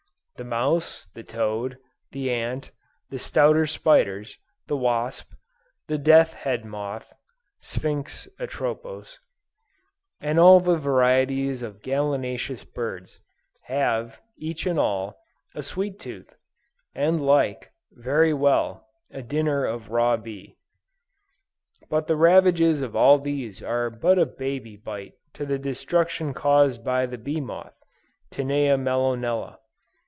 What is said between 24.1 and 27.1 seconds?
a baby bite to the destruction caused by